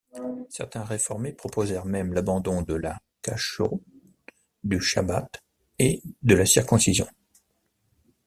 [0.49, 3.83] Certains réformés proposèrent même l'abandon de la cacherout,
[4.63, 5.29] du chabbat
[5.77, 7.05] et de la circoncision.